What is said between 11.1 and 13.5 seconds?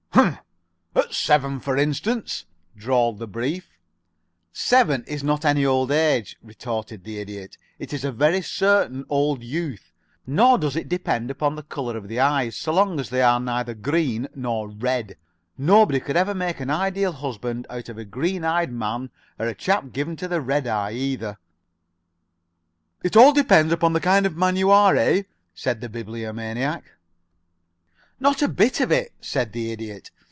upon the color of the eyes, so long as they are